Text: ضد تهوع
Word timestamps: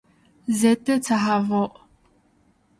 ضد 0.49 0.99
تهوع 0.99 1.71